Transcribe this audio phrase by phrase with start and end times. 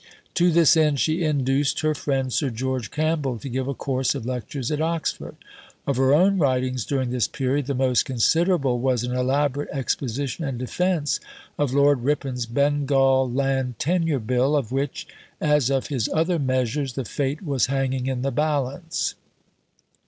[0.33, 4.25] To this end she induced her friend, Sir George Campbell, to give a course of
[4.25, 5.35] lectures at Oxford.
[5.85, 10.57] Of her own writings during this period the most considerable was an elaborate exposition and
[10.57, 11.19] defence
[11.59, 15.07] of Lord Ripon's Bengal Land Tenure Bill, of which,
[15.39, 19.13] as of his other measures, the fate was hanging in the balance.